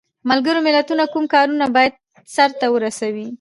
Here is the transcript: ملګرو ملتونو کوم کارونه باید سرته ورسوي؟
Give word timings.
ملګرو 0.29 0.59
ملتونو 0.67 1.03
کوم 1.13 1.25
کارونه 1.33 1.65
باید 1.75 1.93
سرته 2.35 2.65
ورسوي؟ 2.71 3.27